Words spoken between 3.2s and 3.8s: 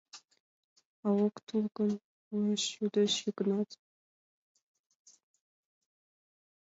Йыгнат.